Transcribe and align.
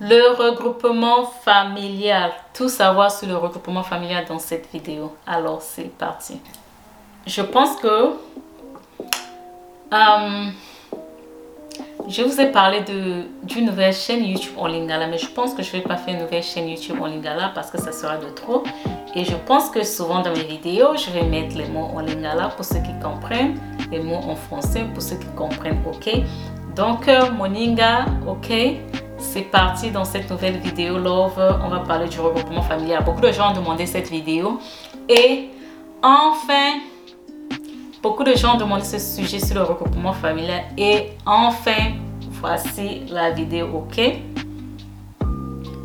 Le 0.00 0.36
regroupement 0.36 1.24
familial. 1.24 2.32
Tout 2.52 2.68
savoir 2.68 3.10
sur 3.10 3.28
le 3.28 3.36
regroupement 3.36 3.82
familial 3.82 4.26
dans 4.26 4.38
cette 4.38 4.70
vidéo. 4.70 5.14
Alors, 5.26 5.62
c'est 5.62 5.90
parti. 5.96 6.40
Je 7.26 7.40
pense 7.42 7.76
que... 7.76 8.12
Euh, 9.94 10.50
je 12.08 12.22
vous 12.22 12.40
ai 12.40 12.52
parlé 12.52 12.82
d'une 13.42 13.66
nouvelle 13.66 13.92
chaîne 13.92 14.24
YouTube 14.24 14.54
en 14.58 14.66
Lingala, 14.66 15.06
mais 15.06 15.18
je 15.18 15.28
pense 15.28 15.54
que 15.54 15.62
je 15.62 15.74
ne 15.74 15.80
vais 15.80 15.88
pas 15.88 15.96
faire 15.96 16.14
une 16.14 16.20
nouvelle 16.20 16.42
chaîne 16.42 16.68
YouTube 16.68 17.00
en 17.00 17.06
Lingala 17.06 17.50
parce 17.54 17.70
que 17.70 17.80
ça 17.80 17.90
sera 17.90 18.16
de 18.18 18.28
trop. 18.28 18.62
Et 19.14 19.24
je 19.24 19.34
pense 19.34 19.70
que 19.70 19.82
souvent 19.82 20.20
dans 20.20 20.30
mes 20.30 20.44
vidéos, 20.44 20.94
je 20.96 21.10
vais 21.10 21.22
mettre 21.22 21.56
les 21.56 21.66
mots 21.66 21.90
en 21.94 22.00
Lingala 22.00 22.48
pour 22.48 22.64
ceux 22.64 22.80
qui 22.80 22.92
comprennent, 23.02 23.58
les 23.90 24.00
mots 24.00 24.16
en 24.16 24.36
français 24.36 24.84
pour 24.92 25.02
ceux 25.02 25.16
qui 25.16 25.26
comprennent, 25.34 25.82
ok? 25.86 26.22
Donc, 26.76 27.08
euh, 27.08 27.30
Moninga, 27.32 28.04
ok? 28.28 28.52
C'est 29.36 29.42
parti 29.42 29.90
dans 29.90 30.06
cette 30.06 30.30
nouvelle 30.30 30.58
vidéo 30.60 30.96
Love. 30.96 31.58
On 31.62 31.68
va 31.68 31.80
parler 31.80 32.08
du 32.08 32.18
regroupement 32.18 32.62
familial. 32.62 33.04
Beaucoup 33.04 33.20
de 33.20 33.30
gens 33.32 33.52
ont 33.52 33.54
demandé 33.54 33.84
cette 33.84 34.08
vidéo. 34.08 34.58
Et 35.10 35.50
enfin, 36.02 36.80
Beaucoup 38.02 38.24
de 38.24 38.34
gens 38.34 38.54
ont 38.54 38.58
demandé 38.58 38.84
ce 38.84 38.98
sujet 38.98 39.40
sur 39.40 39.56
le 39.56 39.62
regroupement 39.62 40.12
familial 40.12 40.62
et 40.78 41.08
enfin, 41.26 41.94
voici 42.40 43.02
la 43.10 43.32
vidéo, 43.32 43.68
ok? 43.74 44.00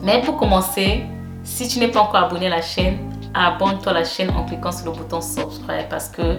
Mais 0.03 0.21
pour 0.21 0.37
commencer, 0.37 1.01
si 1.43 1.67
tu 1.67 1.79
n'es 1.79 1.87
pas 1.87 2.01
encore 2.01 2.23
abonné 2.23 2.45
à 2.45 2.51
la 2.51 2.61
chaîne, 2.61 2.99
abonne-toi 3.33 3.91
à 3.91 3.95
la 3.95 4.03
chaîne 4.03 4.29
en 4.29 4.45
cliquant 4.45 4.71
sur 4.71 4.91
le 4.91 4.97
bouton 4.97 5.19
subscribe 5.19 5.89
parce 5.89 6.09
que 6.09 6.37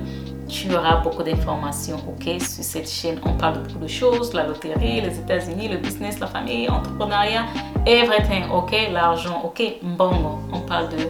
tu 0.53 0.75
auras 0.75 0.97
beaucoup 0.97 1.23
d'informations, 1.23 1.97
ok? 2.07 2.41
Sur 2.41 2.63
cette 2.63 2.89
chaîne, 2.89 3.19
on 3.25 3.33
parle 3.33 3.55
de 3.55 3.59
beaucoup 3.69 3.85
de 3.85 3.89
choses, 3.89 4.35
la 4.35 4.47
loterie, 4.47 5.01
les 5.01 5.19
États-Unis, 5.19 5.69
le 5.69 5.79
business, 5.79 6.21
la 6.21 6.27
famille, 6.27 6.67
l'entrepreneuriat, 6.67 7.47
everything, 7.87 8.45
ok? 8.53 8.73
L'argent, 8.93 9.41
ok? 9.45 9.63
Mbongo, 9.83 10.41
on 10.53 10.61
parle 10.61 10.91
de 10.91 11.09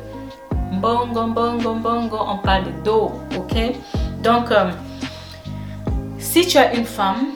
mbongo, 0.72 1.26
mbongo, 1.26 1.74
mbongo, 1.74 2.18
on 2.20 2.38
parle 2.38 2.64
de 2.64 2.84
dos, 2.84 3.10
ok? 3.36 3.74
Donc, 4.22 4.52
euh, 4.52 4.70
si 6.18 6.46
tu 6.46 6.56
as 6.56 6.72
une 6.74 6.84
femme, 6.84 7.34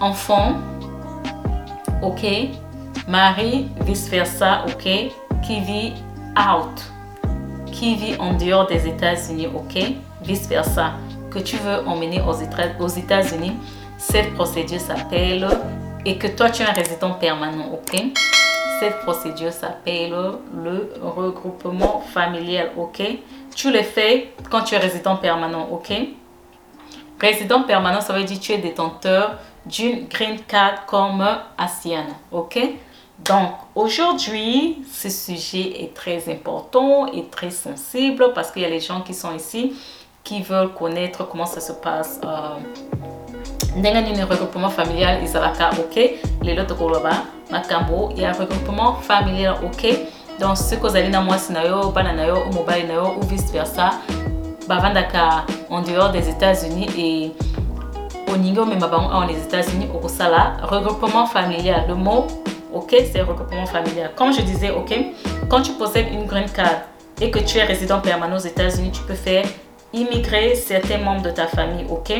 enfant, 0.00 0.54
ok, 2.02 2.26
mari, 3.06 3.68
vice-versa, 3.82 4.64
ok, 4.66 5.12
qui 5.42 5.60
vit 5.60 5.92
out, 6.36 6.82
qui 7.70 7.94
vit 7.94 8.16
en 8.18 8.34
dehors 8.34 8.66
des 8.66 8.88
États-Unis, 8.88 9.46
ok, 9.46 9.94
vice-versa, 10.22 10.92
que 11.30 11.38
tu 11.38 11.56
veux 11.56 11.86
emmener 11.86 12.20
aux 12.20 12.88
États-Unis, 12.88 13.52
cette 13.98 14.34
procédure 14.34 14.80
s'appelle, 14.80 15.46
et 16.04 16.16
que 16.16 16.26
toi 16.26 16.50
tu 16.50 16.62
es 16.62 16.66
un 16.66 16.72
résident 16.72 17.12
permanent, 17.12 17.70
ok, 17.72 18.02
cette 18.80 19.00
procédure 19.00 19.52
s'appelle 19.52 20.14
le 20.54 20.92
regroupement 21.02 22.00
familial, 22.00 22.70
ok? 22.78 23.02
Tu 23.54 23.70
le 23.70 23.82
fais 23.82 24.32
quand 24.50 24.62
tu 24.62 24.74
es 24.74 24.78
résident 24.78 25.16
permanent, 25.16 25.68
ok? 25.70 25.92
Résident 27.20 27.64
permanent, 27.64 28.00
ça 28.00 28.14
veut 28.14 28.24
dire 28.24 28.38
que 28.38 28.42
tu 28.42 28.52
es 28.52 28.58
détenteur 28.58 29.36
d'une 29.66 30.08
green 30.08 30.40
card 30.48 30.86
comme 30.86 31.22
ASEAN, 31.58 32.06
ok? 32.32 32.58
Donc, 33.18 33.50
aujourd'hui, 33.74 34.78
ce 34.90 35.10
sujet 35.10 35.82
est 35.82 35.92
très 35.92 36.32
important 36.32 37.06
et 37.12 37.26
très 37.26 37.50
sensible 37.50 38.32
parce 38.34 38.50
qu'il 38.50 38.62
y 38.62 38.64
a 38.64 38.70
les 38.70 38.80
gens 38.80 39.02
qui 39.02 39.12
sont 39.12 39.34
ici 39.34 39.74
qui 40.24 40.42
veulent 40.42 40.72
connaître 40.74 41.28
comment 41.28 41.46
ça 41.46 41.60
se 41.60 41.72
passe. 41.72 42.20
Euh, 42.24 42.58
ndenge 43.76 44.24
regroupement 44.28 44.68
familial 44.70 45.22
ezalaka 45.22 45.70
ok 45.78 46.18
lelo 46.42 46.64
tokoloba 46.64 47.12
makambo 47.50 48.12
ya 48.16 48.32
regroupement 48.32 48.96
familial 49.00 49.54
ok 49.64 49.98
donc 50.40 50.56
soki 50.56 50.86
ozali 50.86 51.08
na 51.08 51.20
mwasi 51.20 51.52
na 51.52 51.62
yo 51.62 51.90
bana 51.90 52.12
na 52.12 52.24
yo 52.26 52.36
ou 52.46 52.52
mobali 52.52 52.82
na 52.82 52.94
yo 52.94 53.14
ou 53.16 53.26
vice 53.26 53.52
versa 53.52 53.90
bavandaka 54.68 55.44
en 55.70 55.82
dehors 55.82 56.10
des 56.10 56.28
états-unis 56.28 56.88
et 56.98 57.32
oningi 58.32 58.58
omema 58.58 58.88
bango 58.88 59.10
awa 59.10 59.26
les 59.26 59.38
états-unis 59.38 59.88
okosala 59.94 60.56
regroupement 60.62 61.26
familial 61.26 61.84
le 61.88 61.94
mot 61.94 62.26
ok 62.74 62.94
c'est 63.12 63.22
regroupement 63.22 63.66
familial 63.66 64.10
comme 64.16 64.32
je 64.32 64.42
disais 64.42 64.70
ok 64.70 64.98
quand 65.48 65.62
tu 65.62 65.72
possèdes 65.72 66.12
une 66.12 66.26
green 66.26 66.48
card 66.50 66.82
et 67.20 67.30
que 67.30 67.38
tu 67.38 67.58
es 67.58 67.64
résident 67.64 68.00
permanent 68.00 68.36
aux 68.36 68.46
états-unis 68.46 68.90
tu 68.90 69.02
peux 69.02 69.14
faire 69.14 69.44
immigrer 69.92 70.54
certains 70.54 70.98
membres 70.98 71.22
de 71.22 71.30
ta 71.30 71.46
famille 71.46 71.86
ok? 71.88 72.12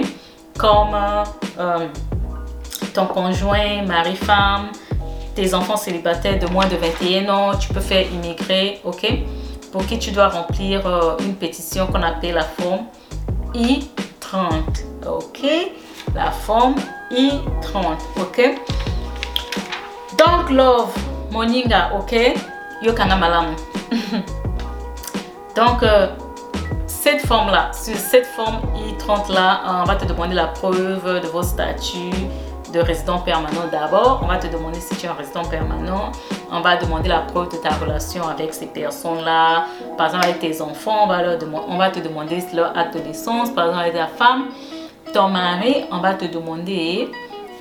Comme 0.59 0.97
euh, 1.59 1.87
ton 2.95 3.07
conjoint 3.07 3.83
mari 3.87 4.17
femme 4.17 4.71
tes 5.35 5.55
enfants 5.55 5.77
célibataires 5.77 6.39
de 6.39 6.47
moins 6.47 6.67
de 6.67 6.77
21 6.77 7.29
ans, 7.33 7.57
tu 7.57 7.73
peux 7.73 7.81
faire 7.81 8.07
immigrer, 8.13 8.81
ok? 8.85 9.07
Pour 9.73 9.87
qui 9.87 9.99
tu 9.99 10.11
dois 10.11 10.29
remplir 10.29 10.87
euh, 10.87 11.17
une 11.21 11.35
pétition 11.35 11.87
qu'on 11.87 12.03
appelle 12.03 12.35
la 12.35 12.43
forme 12.43 12.87
I-30, 13.55 14.51
ok? 15.07 15.41
La 16.15 16.31
forme 16.31 16.75
I-30, 17.11 17.85
ok? 18.21 18.61
Donc, 20.19 20.51
love, 20.51 20.93
moninga, 21.31 21.93
ok? 21.99 22.35
Yokanga 22.83 23.17
malamu. 23.17 23.55
Donc, 25.57 25.83
euh, 25.83 26.09
cette 27.03 27.25
forme-là, 27.25 27.71
sur 27.73 27.97
cette 27.97 28.27
forme 28.27 28.61
I-30-là, 28.77 29.63
on 29.83 29.85
va 29.85 29.95
te 29.95 30.05
demander 30.05 30.35
la 30.35 30.49
preuve 30.49 31.23
de 31.23 31.27
vos 31.29 31.43
statuts, 31.43 32.27
de 32.75 32.79
résident 32.79 33.21
permanent 33.21 33.67
d'abord. 33.73 34.21
On 34.23 34.27
va 34.27 34.37
te 34.37 34.47
demander 34.49 34.81
si 34.81 34.95
tu 34.97 35.07
es 35.07 35.09
un 35.09 35.15
résident 35.15 35.45
permanent. 35.47 36.13
On 36.53 36.61
va 36.61 36.77
demander 36.77 37.09
la 37.09 37.21
preuve 37.21 37.53
de 37.53 37.57
ta 37.57 37.71
relation 37.71 38.29
avec 38.29 38.53
ces 38.53 38.67
personnes-là. 38.67 39.65
Par 39.97 40.09
exemple, 40.09 40.25
avec 40.27 40.41
tes 40.41 40.61
enfants, 40.61 41.05
on 41.05 41.79
va, 41.79 41.91
te 41.91 42.01
demander 42.01 42.45
leur 42.53 42.77
adolescence. 42.77 43.49
Par 43.51 43.69
exemple, 43.69 43.83
avec 43.83 43.95
ta 43.95 44.07
femme, 44.07 44.49
ton 45.15 45.29
mari, 45.29 45.85
on 45.91 46.01
va 46.01 46.13
te 46.13 46.27
demander 46.27 47.11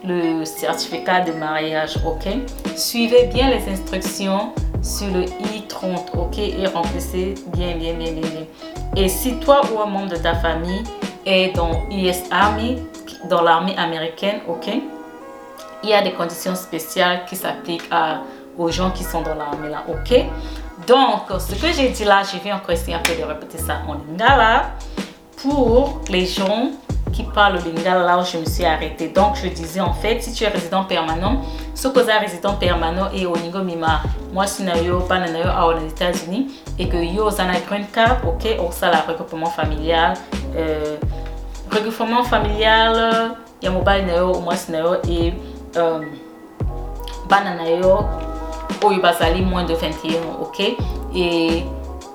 le 0.03 0.43
certificat 0.43 1.21
de 1.21 1.31
mariage, 1.31 1.97
ok? 2.05 2.27
Suivez 2.75 3.27
bien 3.33 3.49
les 3.49 3.71
instructions 3.71 4.51
sur 4.81 5.07
le 5.07 5.23
I-30, 5.23 6.17
ok? 6.17 6.37
Et 6.39 6.67
remplissez 6.67 7.35
bien, 7.53 7.77
bien, 7.77 7.93
bien, 7.93 8.11
bien. 8.11 8.45
Et 8.95 9.07
si 9.07 9.39
toi 9.39 9.61
ou 9.71 9.79
un 9.79 9.85
membre 9.85 10.09
de 10.09 10.17
ta 10.17 10.35
famille 10.35 10.83
est 11.25 11.55
dans 11.55 11.87
US 11.91 12.19
Army, 12.31 12.77
dans 13.29 13.41
l'armée 13.41 13.77
américaine, 13.77 14.41
ok 14.47 14.69
il 15.83 15.89
y 15.89 15.93
a 15.93 16.01
des 16.01 16.11
conditions 16.11 16.55
spéciales 16.55 17.25
qui 17.25 17.35
s'appliquent 17.35 17.89
aux 18.57 18.69
gens 18.69 18.91
qui 18.91 19.03
sont 19.03 19.21
dans 19.21 19.35
l'armée 19.35 19.69
là, 19.69 19.83
ok. 19.87 20.25
Donc, 20.87 21.39
ce 21.39 21.55
que 21.55 21.71
j'ai 21.71 21.89
dit 21.89 22.03
là, 22.03 22.21
je 22.23 22.37
vais 22.39 22.51
encore 22.51 22.71
essayer 22.71 22.95
un 22.95 22.99
peu 22.99 23.15
de 23.15 23.23
répéter 23.23 23.57
ça 23.57 23.81
en 23.87 23.93
lingala 23.93 24.71
pour 25.41 26.01
les 26.09 26.25
gens 26.25 26.71
qui 27.11 27.23
parlent 27.23 27.59
le 27.63 27.71
lingala 27.71 28.05
là 28.05 28.19
où 28.19 28.25
je 28.25 28.37
me 28.37 28.45
suis 28.45 28.65
arrêtée. 28.65 29.09
Donc, 29.09 29.35
je 29.35 29.47
disais 29.47 29.81
en 29.81 29.93
fait, 29.93 30.21
si 30.21 30.33
tu 30.33 30.43
es 30.43 30.47
résident 30.47 30.83
permanent, 30.83 31.41
es 31.75 32.17
résident 32.17 32.53
permanent 32.53 33.09
et 33.13 33.25
niveau 33.25 33.63
mima, 33.63 34.01
moi, 34.33 34.47
si 34.47 34.63
na 34.63 34.77
yo, 34.77 34.99
pas 35.01 35.19
na 35.19 35.27
yo, 35.27 35.45
aux 35.45 35.87
États-Unis, 35.87 36.51
et 36.77 36.87
que 36.87 36.97
yo, 36.97 37.29
zana 37.29 37.59
green 37.67 37.85
card, 37.93 38.17
ok, 38.27 38.57
au 38.59 38.71
ça, 38.71 38.91
la 38.91 39.01
regroupement 39.01 39.49
familial, 39.49 40.13
euh, 40.55 40.97
regroupement 41.71 42.23
familial, 42.23 43.35
il 43.61 43.65
y 43.65 43.67
a 43.67 43.71
mobile 43.71 44.05
na 44.07 44.17
yo, 44.17 44.39
moi, 44.39 44.55
si 44.55 44.71
na 44.71 44.79
yo, 44.79 44.93
et 45.07 45.33
euh, 45.77 45.99
bana 47.29 47.55
na 47.55 47.69
yo 47.69 47.99
moins 49.45 49.63
de 49.63 49.73
21 49.73 50.11
ans 50.13 50.39
ok 50.41 50.75
et 51.15 51.63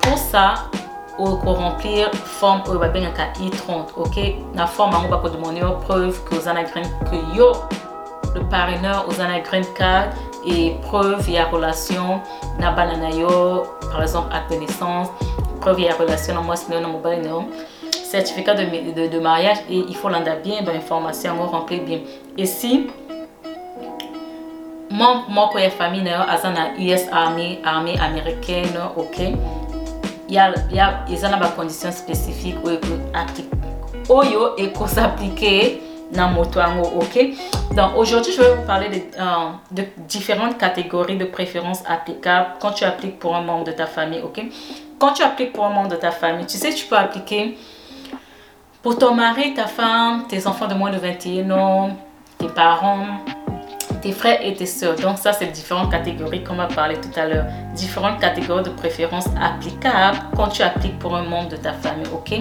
pour 0.00 0.18
ça 0.18 0.54
okoremplir 1.18 2.10
forme 2.14 2.62
oyo 2.68 2.78
babengaka 2.78 3.32
i30 3.40 3.84
ok? 3.96 4.44
Na 4.54 4.66
forme 4.66 4.94
yango 4.94 5.08
bakodemande 5.08 5.60
yo 5.60 5.80
preuve 5.86 6.18
que 6.28 6.36
oza 6.36 6.52
na 6.52 6.62
green 6.62 6.86
que 7.10 7.36
yo 7.36 7.52
le 8.34 8.40
parraineur 8.50 9.08
oza 9.08 9.28
na 9.28 9.40
green 9.40 9.64
card 9.74 10.14
et 10.46 10.74
preuve 10.82 11.28
ya 11.30 11.44
relation 11.50 12.20
na 12.58 12.72
bana 12.72 12.96
na 12.96 13.10
yo 13.10 13.66
par 13.92 14.02
exemple 14.02 14.34
acte 14.34 14.50
de 14.54 14.58
naissance 14.60 15.08
preuve 15.60 15.82
ya 15.82 15.94
relation 15.96 16.34
na 16.34 16.40
mwasi 16.40 16.68
na 16.68 16.74
yo 16.74 16.80
na 16.80 16.88
mobali 16.88 17.20
na 17.20 17.28
yo 17.28 17.44
certificat 18.10 18.54
de, 18.54 18.92
de, 18.92 19.08
de 19.08 19.18
mariage 19.18 19.58
et 19.68 19.84
il 19.88 19.96
faut 19.96 20.08
landa 20.08 20.36
bien 20.36 20.62
bainformation 20.62 21.30
yango 21.30 21.46
remplir 21.46 21.82
bien. 21.82 22.00
Et 22.38 22.46
si 22.46 22.90
membre 24.90 25.28
moko 25.28 25.58
ya 25.58 25.70
famille 25.70 26.02
na 26.02 26.10
yo 26.10 26.22
aza 26.28 26.50
na 26.50 26.74
us 26.78 27.02
army 27.12 27.58
armée 27.64 27.98
américaine 27.98 28.78
ok? 28.96 29.18
ya, 29.18 29.28
ya, 29.30 29.63
eza 31.10 31.28
na 31.28 31.36
bacondition 31.36 31.92
spécifique 31.92 32.58
oyo 34.08 34.56
ekosapplike 34.56 35.80
na 36.12 36.28
moto 36.28 36.60
yango 36.60 36.82
ok? 37.00 37.34
Donc 37.74 37.96
aujourd'hui 37.96 38.32
je 38.32 38.40
vais 38.42 38.54
vous 38.54 38.66
parler 38.66 38.88
de, 38.88 38.96
euh, 38.96 39.50
de 39.70 39.84
différentes 40.08 40.58
catégories 40.58 41.16
de 41.16 41.24
préférences 41.24 41.82
applicables 41.88 42.50
quand 42.60 42.72
tu 42.72 42.84
appliques 42.84 43.18
pour 43.18 43.34
un 43.34 43.40
membre 43.42 43.64
de 43.64 43.72
ta 43.72 43.86
famille 43.86 44.20
ok? 44.22 44.44
Quand 44.98 45.12
tu 45.12 45.22
appliques 45.22 45.52
pour 45.52 45.64
un 45.64 45.70
membre 45.70 45.88
de 45.88 45.96
ta 45.96 46.10
famille 46.10 46.46
tu 46.46 46.56
sais 46.56 46.72
tu 46.72 46.86
peux 46.86 46.96
appliquer 46.96 47.56
pour 48.82 48.98
ton 48.98 49.14
mari 49.14 49.54
ta 49.54 49.66
femme 49.66 50.26
tes 50.28 50.46
enfants 50.46 50.68
de 50.68 50.74
moins 50.74 50.90
de 50.90 50.98
21 50.98 51.50
ans 51.50 51.96
tes 52.38 52.48
parents 52.48 53.06
tes 54.04 54.12
frères 54.12 54.38
et 54.44 54.52
tes 54.52 54.66
sœurs. 54.66 54.96
Donc 54.96 55.16
ça, 55.16 55.32
c'est 55.32 55.46
différentes 55.46 55.90
catégories 55.90 56.44
qu'on 56.44 56.56
va 56.56 56.66
parler 56.66 56.96
tout 56.96 57.18
à 57.18 57.26
l'heure. 57.26 57.46
Différentes 57.74 58.20
catégories 58.20 58.62
de 58.62 58.68
préférence 58.68 59.24
applicables 59.40 60.18
quand 60.36 60.48
tu 60.48 60.62
appliques 60.62 60.98
pour 60.98 61.16
un 61.16 61.22
membre 61.22 61.48
de 61.48 61.56
ta 61.56 61.72
famille, 61.72 62.06
ok? 62.12 62.32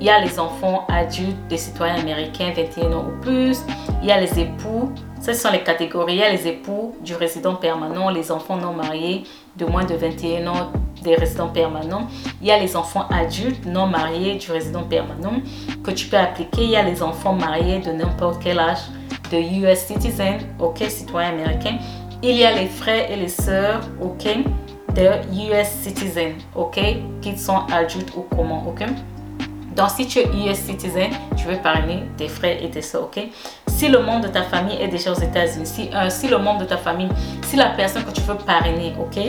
Il 0.00 0.06
y 0.06 0.10
a 0.10 0.18
les 0.18 0.40
enfants 0.40 0.84
adultes 0.88 1.46
des 1.48 1.58
citoyens 1.58 1.94
américains 1.94 2.52
21 2.54 2.92
ans 2.92 3.06
ou 3.06 3.20
plus. 3.22 3.58
Il 4.02 4.08
y 4.08 4.10
a 4.10 4.20
les 4.20 4.40
époux. 4.40 4.92
Ce 5.22 5.32
sont 5.32 5.52
les 5.52 5.62
catégories. 5.62 6.14
Il 6.14 6.18
y 6.18 6.22
a 6.24 6.30
les 6.30 6.48
époux 6.48 6.96
du 7.04 7.14
résident 7.14 7.54
permanent, 7.54 8.10
les 8.10 8.32
enfants 8.32 8.56
non 8.56 8.72
mariés 8.72 9.22
de 9.56 9.64
moins 9.66 9.84
de 9.84 9.94
21 9.94 10.46
ans 10.48 10.72
des 11.04 11.14
résidents 11.14 11.48
permanents. 11.48 12.08
Il 12.42 12.48
y 12.48 12.50
a 12.50 12.58
les 12.58 12.76
enfants 12.76 13.06
adultes 13.10 13.64
non 13.64 13.86
mariés 13.86 14.34
du 14.34 14.50
résident 14.50 14.82
permanent 14.82 15.40
que 15.84 15.92
tu 15.92 16.06
peux 16.06 16.18
appliquer. 16.18 16.64
Il 16.64 16.70
y 16.70 16.76
a 16.76 16.82
les 16.82 17.00
enfants 17.00 17.34
mariés 17.34 17.78
de 17.78 17.92
n'importe 17.92 18.42
quel 18.42 18.58
âge 18.58 18.80
de 19.30 19.38
US 19.38 19.78
citizen, 19.86 20.38
ok, 20.58 20.84
citoyen 20.88 21.30
américain. 21.30 21.78
Il 22.22 22.36
y 22.36 22.44
a 22.44 22.52
les 22.52 22.66
frères 22.66 23.10
et 23.10 23.16
les 23.16 23.28
sœurs, 23.28 23.80
ok, 24.00 24.26
de 24.94 25.08
US 25.52 25.68
citizen, 25.82 26.34
ok, 26.54 26.80
qui 27.20 27.36
sont 27.36 27.66
adultes 27.72 28.12
ou 28.16 28.24
comment, 28.34 28.64
ok? 28.68 28.84
Donc, 29.76 29.90
si 29.90 30.06
tu 30.06 30.20
es 30.20 30.26
US 30.26 30.58
citizen, 30.58 31.10
tu 31.36 31.46
veux 31.46 31.56
parrainer 31.56 32.04
tes 32.16 32.28
frères 32.28 32.62
et 32.62 32.70
tes 32.70 32.82
soeurs, 32.82 33.04
ok? 33.04 33.20
Si 33.66 33.88
le 33.88 33.98
membre 33.98 34.28
de 34.28 34.32
ta 34.32 34.42
famille 34.42 34.80
est 34.80 34.88
déjà 34.88 35.10
aux 35.10 35.20
États-Unis, 35.20 35.66
si, 35.66 35.90
euh, 35.92 36.08
si 36.10 36.28
le 36.28 36.38
membre 36.38 36.60
de 36.60 36.66
ta 36.66 36.76
famille, 36.76 37.08
si 37.42 37.56
la 37.56 37.70
personne 37.70 38.04
que 38.04 38.12
tu 38.12 38.20
veux 38.20 38.36
parrainer, 38.36 38.92
ok, 39.00 39.20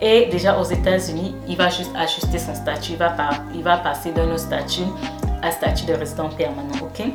est 0.00 0.26
déjà 0.30 0.58
aux 0.58 0.64
États-Unis, 0.64 1.34
il 1.48 1.56
va 1.56 1.68
juste 1.68 1.92
ajuster 1.96 2.38
son 2.38 2.54
statut. 2.54 2.92
Il 2.92 2.98
va, 2.98 3.14
il 3.54 3.62
va 3.62 3.76
passer 3.76 4.10
d'un 4.10 4.36
statut 4.36 4.82
à 5.42 5.52
statut 5.52 5.86
de 5.86 5.92
résident 5.92 6.28
permanent, 6.30 6.74
ok? 6.82 7.06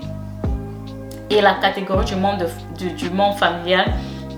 Et 1.30 1.42
la 1.42 1.56
catégorie 1.56 2.06
du 2.06 2.16
membre, 2.16 2.46
du, 2.78 2.92
du 2.92 3.10
monde 3.10 3.36
familial 3.36 3.94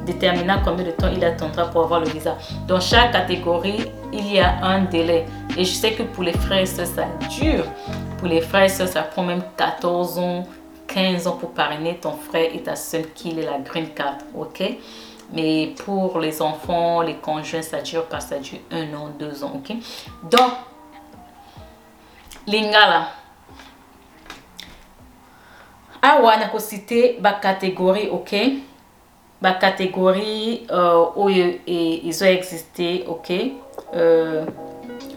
déterminant 0.06 0.60
combien 0.64 0.86
de 0.86 0.92
temps 0.92 1.10
il 1.14 1.24
attendra 1.24 1.70
pour 1.70 1.84
avoir 1.84 2.00
le 2.00 2.08
visa. 2.08 2.38
Dans 2.68 2.80
chaque 2.80 3.12
catégorie, 3.12 3.86
il 4.12 4.34
y 4.34 4.40
a 4.40 4.64
un 4.64 4.82
délai. 4.84 5.26
Et 5.58 5.64
je 5.64 5.74
sais 5.74 5.94
que 5.94 6.04
pour 6.04 6.24
les 6.24 6.34
frères 6.34 6.62
et 6.62 6.66
sœurs, 6.66 6.88
ça 6.88 7.06
dure. 7.30 7.66
Pour 8.18 8.28
les 8.28 8.42
frères 8.42 8.64
et 8.64 8.70
sœurs, 8.70 8.88
ça 8.88 9.04
prend 9.04 9.24
même 9.24 9.44
14 9.58 10.18
ans, 10.20 10.44
15 10.88 11.28
ans 11.28 11.38
pour 11.38 11.52
parrainer 11.52 11.96
ton 11.96 12.14
frère 12.14 12.50
et 12.54 12.62
ta 12.62 12.76
soeur 12.76 13.04
qui 13.14 13.40
est 13.40 13.44
la 13.44 13.60
green 13.60 13.90
card. 13.90 14.18
OK? 14.36 14.64
Mais 15.34 15.74
pour 15.86 16.20
les 16.20 16.42
enfants, 16.42 17.02
les 17.02 17.16
conjoints, 17.16 17.62
ça 17.62 17.82
dure 17.82 18.06
pas, 18.06 18.20
ça 18.20 18.40
dure 18.40 18.60
un 18.72 18.94
an, 18.94 19.10
deux 19.18 19.44
ans. 19.44 19.54
OK? 19.56 19.76
Donc, 20.30 20.52
lingala. 22.48 23.08
Awa 26.02 26.38
nakosite 26.38 27.20
bacatégorie 27.22 28.10
ok? 28.10 28.32
Bacatégorie 29.42 30.66
uh, 30.70 31.18
oyo 31.18 31.54
e, 31.66 32.02
ezoexiste 32.10 33.04
ok? 33.08 33.30
Uh, 33.94 34.46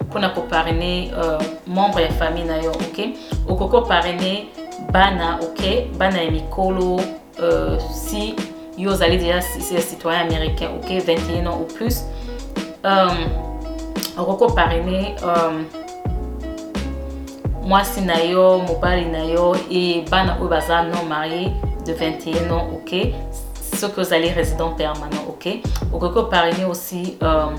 mpona 0.07 0.29
koparene 0.29 1.13
uh, 1.13 1.43
membre 1.67 2.03
ya 2.03 2.13
famille 2.13 2.47
na 2.47 2.57
yo 2.57 2.71
ok? 2.71 3.17
Okoki 3.49 3.71
koparene 3.71 4.47
bana 4.93 5.39
ok? 5.43 5.89
Bana 5.99 6.23
ya 6.23 6.31
mikolo 6.31 6.95
uh, 6.95 7.79
si 7.93 8.35
yo 8.77 8.91
ozali 8.91 9.19
deja 9.19 9.41
citoyen 9.81 10.27
américain 10.27 10.69
ok? 10.79 11.01
21 11.01 11.47
ans 11.47 11.61
ou 11.61 11.67
plus. 11.77 12.05
Um, 12.85 13.29
okoki 14.19 14.39
koparene 14.39 15.17
um, 15.25 15.84
mwasi 17.65 18.01
na 18.01 18.19
yo 18.21 18.59
mobali 18.59 19.05
na 19.05 19.25
yo 19.25 19.57
e 19.71 20.05
bana 20.11 20.37
oyo 20.41 20.49
baza 20.49 20.83
non 20.83 21.09
marié 21.09 21.51
de 21.87 21.93
21 21.93 22.51
ans 22.53 22.69
ok? 22.75 23.15
Soki 23.77 24.01
ozali 24.01 24.29
résident 24.29 24.77
permanent 24.77 25.25
ok? 25.29 25.63
Okoki 25.93 26.15
koparrainer 26.15 26.65
aussi 26.65 27.17
um, 27.23 27.57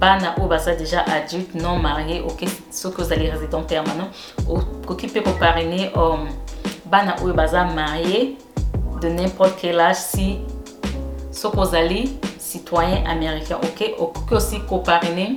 bana 0.00 0.34
oyo 0.38 0.48
baza 0.48 0.74
déjà 0.74 1.04
adulte 1.08 1.54
non 1.54 1.78
marié 1.78 2.20
ok? 2.20 2.44
Soki 2.70 3.00
ozali 3.00 3.30
résident 3.30 3.62
permanent. 3.62 4.10
Okoki 4.48 5.06
mpe 5.06 5.22
koparrainer 5.22 5.90
um, 5.96 6.28
bana 6.84 7.16
oyo 7.24 7.34
baza 7.34 7.64
marié 7.64 8.36
de 9.00 9.08
n'importe 9.08 9.56
quel 9.60 9.80
âge 9.80 9.96
si 9.96 10.38
soki 11.32 11.58
ozali 11.58 12.18
citoyen 12.38 13.06
américain 13.06 13.56
ok? 13.56 13.94
Okoki 13.98 14.34
aussi 14.34 14.60
koparrainer 14.68 15.36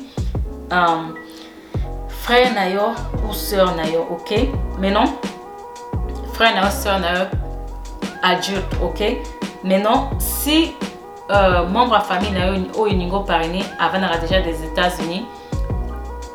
um, 0.71 1.15
frère 2.23 2.53
na 2.53 2.69
ou 3.27 3.33
sœur 3.33 3.75
na 3.75 3.83
ok? 3.83 4.47
Maintenant 4.79 5.13
frère 6.33 6.55
na 6.55 6.71
sœur 6.71 6.99
na 6.99 7.29
adulte 8.21 8.63
ok? 8.81 9.17
Maintenant 9.63 10.09
si 10.19 10.73
euh, 11.29 11.65
membre 11.67 11.95
ya 11.95 11.99
famille 11.99 12.31
na 12.31 12.47
yo 12.47 12.53
oyo 12.53 12.93
olingi 12.93 13.11
oparraine 13.11 13.63
avandaka 13.77 14.19
déjà 14.19 14.41
des 14.41 14.55
états-unis 14.63 15.25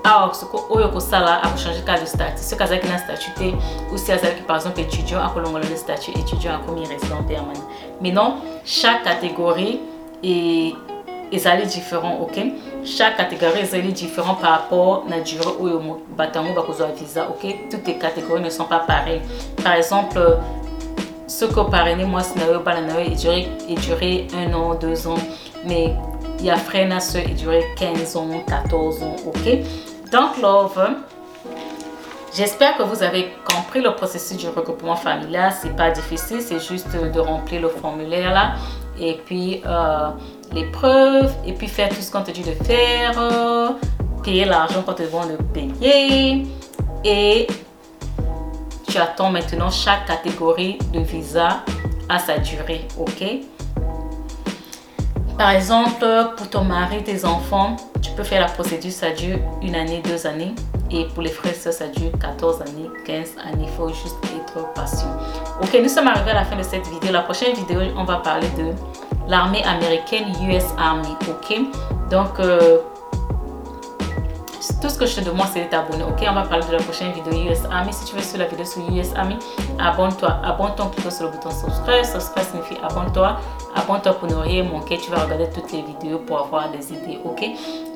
awa 0.04 0.34
soko 0.34 0.66
oyo 0.70 0.88
kosala 0.88 1.40
akochange 1.42 1.82
kaka 1.86 2.00
de 2.00 2.06
statut 2.06 2.38
soki 2.38 2.62
azalaki 2.62 2.88
na 2.88 2.98
statut 2.98 3.54
ou 3.90 3.96
si 3.96 4.12
azalaki 4.12 4.42
par 4.42 4.56
exemple 4.56 4.80
étudiant 4.80 5.24
akolongola 5.24 5.64
le 5.70 5.76
statut 5.76 6.10
étudiant 6.10 6.56
akomi 6.56 6.86
résident 6.86 7.22
permanent. 7.26 7.66
Maintenant 8.02 8.36
chaque 8.64 9.04
catégorie 9.04 9.80
et 10.22 10.74
ezali 11.32 11.66
différent 11.66 12.18
ok? 12.20 12.38
Chaque 12.84 13.16
catégorie 13.16 13.60
ezali 13.60 13.92
différent 13.92 14.34
par 14.34 14.50
rapport 14.50 15.04
na 15.08 15.20
durée 15.20 15.54
oyo 15.60 16.00
bato 16.16 16.38
yango 16.38 16.54
bakozwa 16.54 16.88
visa 16.88 17.28
ok? 17.28 17.70
Toutes 17.70 17.86
les 17.86 17.98
catégories 17.98 18.42
ne 18.42 18.50
sont 18.50 18.64
pas 18.64 18.80
pareilles. 18.80 19.22
Par 19.62 19.74
exemple 19.74 20.20
soki 21.26 21.58
oparraine 21.58 22.04
mwasi 22.04 22.38
na 22.38 22.46
yo 22.46 22.60
bana 22.60 22.80
na 22.80 23.00
yo 23.00 23.32
eduré 23.68 24.26
un 24.34 24.54
an 24.54 24.74
deux 24.74 25.06
ans. 25.06 25.22
Mais 25.66 25.94
ya 26.40 26.56
frère 26.56 26.88
na 26.88 27.00
soeur 27.00 27.22
eduré 27.28 27.64
15 27.76 28.16
ans 28.16 28.28
14 28.46 29.02
ans 29.02 29.16
ok? 29.26 29.58
Donc 30.12 30.38
love 30.40 30.80
J'espère 32.36 32.76
que 32.76 32.82
vous 32.82 33.02
avez 33.02 33.32
compris 33.50 33.80
le 33.80 33.94
processus 33.94 34.36
du 34.36 34.48
regroupement 34.48 34.96
familial. 34.96 35.52
C'est 35.60 35.74
pas 35.74 35.90
difficile, 35.90 36.40
c'est 36.40 36.60
juste 36.60 36.94
de 36.94 37.18
remplir 37.20 37.62
le 37.62 37.68
formulaire 37.68 38.32
là. 38.32 38.52
Et 39.00 39.14
puis 39.24 39.62
euh, 39.66 40.10
les 40.52 40.64
preuves 40.64 41.32
et 41.46 41.52
puis 41.52 41.68
faire 41.68 41.88
tout 41.88 42.00
ce 42.00 42.10
qu'on 42.10 42.22
te 42.22 42.30
dit 42.30 42.42
de 42.42 42.52
faire, 42.64 43.12
euh, 43.18 43.70
payer 44.22 44.44
l'argent 44.44 44.82
qu'on 44.82 44.94
te 44.94 45.02
demande 45.02 45.30
de 45.32 45.42
payer 45.42 46.46
et 47.04 47.46
tu 48.88 48.98
attends 48.98 49.30
maintenant 49.30 49.70
chaque 49.70 50.06
catégorie 50.06 50.78
de 50.92 51.00
visa 51.00 51.60
à 52.08 52.18
sa 52.18 52.38
durée, 52.38 52.86
ok? 52.98 53.24
Par 55.36 55.50
exemple, 55.50 56.04
pour 56.36 56.50
ton 56.50 56.64
mari, 56.64 57.04
tes 57.04 57.24
enfants, 57.24 57.76
tu 58.02 58.10
peux 58.12 58.24
faire 58.24 58.40
la 58.40 58.48
procédure, 58.48 58.90
ça 58.90 59.10
dure 59.10 59.38
une 59.62 59.76
année, 59.76 60.02
deux 60.04 60.26
années. 60.26 60.54
Et 60.90 61.04
pour 61.14 61.22
les 61.22 61.30
frères 61.30 61.54
ça 61.54 61.86
dure 61.88 62.10
14 62.18 62.62
années, 62.62 62.88
15 63.04 63.36
années. 63.44 63.64
Il 63.64 63.76
faut 63.76 63.88
juste 63.88 64.16
être 64.24 64.72
patient. 64.72 65.14
Ok, 65.62 65.78
nous 65.82 65.88
sommes 65.88 66.08
arrivés 66.08 66.30
à 66.30 66.34
la 66.34 66.44
fin 66.44 66.56
de 66.56 66.62
cette 66.62 66.86
vidéo. 66.86 67.12
La 67.12 67.20
prochaine 67.22 67.54
vidéo, 67.54 67.80
on 67.96 68.04
va 68.04 68.16
parler 68.16 68.48
de 68.56 68.72
l'armée 69.28 69.62
américaine 69.64 70.32
US 70.42 70.64
Army. 70.78 71.14
Ok, 71.28 71.60
donc 72.10 72.40
euh, 72.40 72.78
tout 74.80 74.88
ce 74.88 74.98
que 74.98 75.06
je 75.06 75.16
te 75.16 75.20
demande, 75.24 75.46
c'est 75.52 75.64
de 75.64 75.70
t'abonner. 75.70 76.04
Ok, 76.04 76.24
on 76.28 76.34
va 76.34 76.42
parler 76.42 76.64
de 76.66 76.72
la 76.72 76.78
prochaine 76.78 77.12
vidéo 77.12 77.50
US 77.50 77.64
Army. 77.70 77.92
Si 77.92 78.04
tu 78.04 78.16
veux 78.16 78.22
sur 78.22 78.38
la 78.38 78.46
vidéo 78.46 78.64
sur 78.64 78.82
US 78.90 79.14
Army, 79.16 79.36
abonne-toi. 79.78 80.36
Abonne-toi 80.44 80.86
en 80.86 80.88
cliquant 80.88 81.10
sur 81.10 81.24
le 81.24 81.30
bouton 81.32 81.50
subscribe. 81.50 82.04
Subscribe 82.04 82.44
signifie 82.44 82.76
abonne-toi. 82.82 83.38
Abonne-toi 83.74 84.12
pour 84.14 84.28
ne 84.28 84.34
rien 84.36 84.64
manquer. 84.64 84.98
Tu 84.98 85.10
vas 85.10 85.24
regarder 85.24 85.48
toutes 85.50 85.72
les 85.72 85.82
vidéos 85.82 86.18
pour 86.18 86.38
avoir 86.38 86.70
des 86.70 86.92
idées. 86.92 87.18
Ok, 87.24 87.44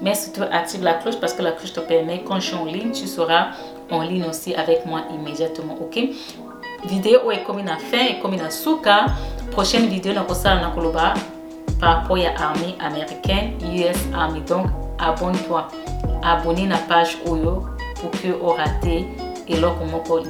mais 0.01 0.15
surtout 0.15 0.43
active 0.51 0.83
la 0.83 0.95
cloche 0.95 1.17
parce 1.21 1.35
que 1.35 1.43
la 1.43 1.53
cloche 1.53 1.73
te 1.73 1.81
permet, 1.81 2.23
quand 2.23 2.37
je 2.41 2.49
suis 2.49 2.57
en 2.57 2.65
ligne, 2.65 2.93
tu 2.93 3.07
seras 3.07 3.49
en 3.91 4.03
ligne 4.03 4.25
aussi 4.29 4.55
avec 4.55 4.87
moi 4.87 5.03
immédiatement. 5.13 5.77
Ok, 5.81 5.99
vidéo 6.85 7.31
est 7.31 7.43
comme 7.45 7.59
une 7.59 7.69
fin 7.69 8.07
et 8.11 8.19
comme 8.21 8.35
une 8.35 8.51
souka. 8.51 9.07
Prochaine 9.51 9.87
vidéo, 9.87 10.13
na 10.15 10.23
kosala 10.23 10.61
na 10.61 10.71
koloba 10.71 11.15
par 11.79 12.03
rapport 12.03 12.17
à 12.17 12.33
l'armée 12.39 12.77
américaine, 12.81 13.53
US 13.75 13.99
Army. 14.15 14.41
Donc, 14.43 14.67
abonne-toi. 14.99 15.69
abonner 16.23 16.67
la 16.67 16.79
page 16.79 17.19
Oyo 17.27 17.65
pour 18.01 18.11
que 18.11 18.29
ratez 18.41 19.07
et 19.49 19.57
là 19.61 19.75
comment 19.79 19.99
pour 19.99 20.21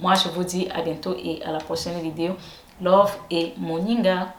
Moi, 0.00 0.14
je 0.14 0.28
vous 0.28 0.44
dis 0.44 0.68
à 0.74 0.82
bientôt 0.82 1.14
et 1.22 1.42
à 1.44 1.52
la 1.52 1.58
prochaine 1.58 2.00
vidéo. 2.00 2.32
Love 2.80 3.12
et 3.30 3.52
Moninga. 3.58 4.34